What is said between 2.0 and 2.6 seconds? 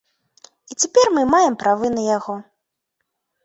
яго.